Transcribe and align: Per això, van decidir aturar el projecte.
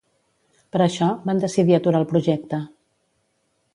Per 0.75 0.79
això, 0.85 1.09
van 1.31 1.43
decidir 1.43 1.77
aturar 1.79 2.01
el 2.05 2.09
projecte. 2.15 2.63